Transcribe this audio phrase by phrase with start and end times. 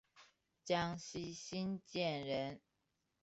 [0.63, 2.59] 江西新建人。